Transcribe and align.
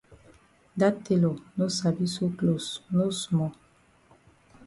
Dat 0.79 0.95
tailor 1.05 1.37
no 1.57 1.65
sabi 1.77 2.05
sew 2.15 2.29
closs 2.39 2.67
no 2.97 3.05
small. 3.21 3.53